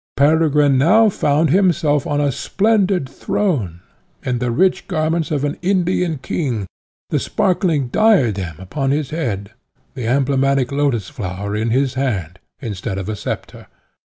Peregrine 0.17 0.79
now 0.79 1.09
found 1.09 1.51
himself 1.51 2.07
on 2.07 2.19
a 2.19 2.31
splendid 2.31 3.07
throne, 3.07 3.81
in 4.23 4.39
the 4.39 4.49
rich 4.49 4.87
garments 4.87 5.29
of 5.29 5.43
an 5.43 5.59
Indian 5.61 6.17
king, 6.17 6.65
the 7.11 7.19
sparkling 7.19 7.87
diadem 7.89 8.55
upon 8.57 8.89
his 8.89 9.11
head, 9.11 9.51
the 9.93 10.07
emblematic 10.07 10.71
lotus 10.71 11.07
flower 11.07 11.55
in 11.55 11.69
his 11.69 11.93
hand 11.93 12.39
instead 12.61 12.97
of 12.97 13.09
a 13.09 13.15
sceptre. 13.15 13.67